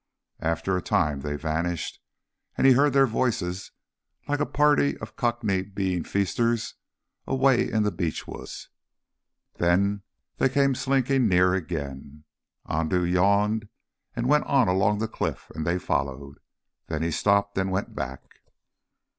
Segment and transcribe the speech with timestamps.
[0.39, 1.99] And after a time they vanished,
[2.57, 3.69] and he heard their voices,
[4.27, 6.73] like a party of Cockney beanfeasters,
[7.27, 8.69] away in the beechwoods.
[9.59, 10.01] Then
[10.37, 12.23] they came slinking near again.
[12.67, 13.69] Andoo yawned
[14.15, 16.39] and went on along the cliff, and they followed.
[16.87, 18.23] Then he stopped and went back.